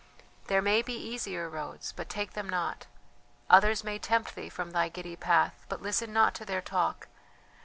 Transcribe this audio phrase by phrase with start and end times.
[0.47, 2.87] "There may be easier roads, but take them not;
[3.51, 7.07] others may tempt thee from thy giddy path, but listen not to their talk.